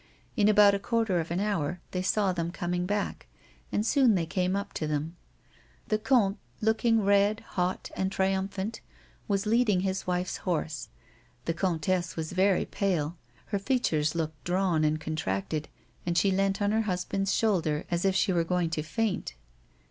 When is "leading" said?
9.45-9.81